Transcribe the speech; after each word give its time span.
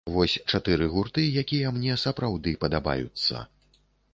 Вось 0.13 0.35
чатыры 0.51 0.87
гурты, 0.93 1.25
якія 1.43 1.73
мне 1.75 1.99
сапраўды 2.05 2.57
падабаюцца. 2.67 3.45